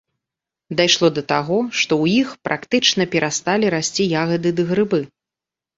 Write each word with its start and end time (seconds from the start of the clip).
Дайшло 0.79 1.07
да 1.17 1.23
таго, 1.33 1.59
што 1.81 1.93
ў 2.03 2.23
іх 2.23 2.33
практычна 2.49 3.03
перасталі 3.13 3.65
расці 3.79 4.11
ягады 4.25 4.49
ды 4.61 4.69
грыбы. 4.73 4.99